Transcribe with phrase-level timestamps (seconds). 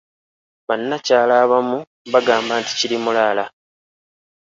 [0.67, 3.43] Bannakyala abamu bo bagamba nti "Kirimulaala"